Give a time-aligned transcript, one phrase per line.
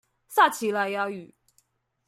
[0.27, 1.31] 撒奇萊雅語